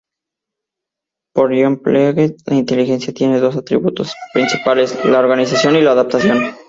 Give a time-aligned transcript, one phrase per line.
[1.35, 6.55] Para Jean Piaget, la inteligencia tiene dos atributos principales: la organización y la adaptación.